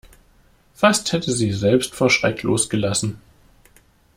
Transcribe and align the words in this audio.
Fast 0.73 1.13
hätte 1.13 1.31
sie 1.31 1.51
selbst 1.53 1.93
vor 1.93 2.09
Schreck 2.09 2.41
losgelassen. 2.41 3.21